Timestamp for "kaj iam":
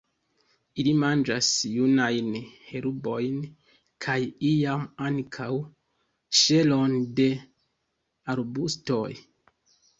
4.07-4.89